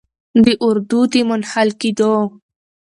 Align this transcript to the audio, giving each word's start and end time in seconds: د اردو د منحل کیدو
د 0.43 0.45
اردو 0.65 1.01
د 1.11 1.13
منحل 1.29 1.69
کیدو 1.81 2.13